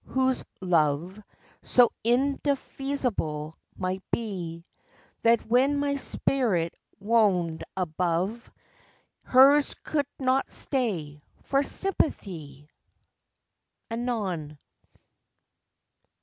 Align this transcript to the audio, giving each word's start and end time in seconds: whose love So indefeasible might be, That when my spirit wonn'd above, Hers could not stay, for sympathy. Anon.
whose 0.07 0.43
love 0.61 1.21
So 1.61 1.91
indefeasible 2.03 3.55
might 3.77 4.01
be, 4.11 4.65
That 5.21 5.45
when 5.45 5.77
my 5.77 5.97
spirit 5.97 6.73
wonn'd 6.99 7.63
above, 7.77 8.49
Hers 9.21 9.75
could 9.83 10.07
not 10.17 10.49
stay, 10.49 11.21
for 11.43 11.61
sympathy. 11.61 12.67
Anon. 13.91 14.57